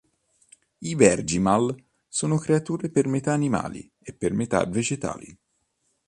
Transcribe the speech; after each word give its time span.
I 0.79 0.95
vegimal 0.95 1.75
sono 2.07 2.39
creature 2.39 2.89
per 2.89 3.05
metà 3.07 3.33
animali 3.33 3.87
e 3.99 4.13
per 4.15 4.33
metà 4.33 4.65
vegetali. 4.65 5.37